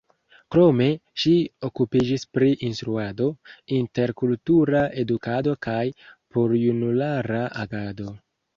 [0.53, 0.85] Krome
[1.23, 1.33] ŝi
[1.69, 3.27] okupiĝis pri instruado,
[3.81, 5.79] interkultura edukado kaj
[6.35, 8.13] porjunulara agado.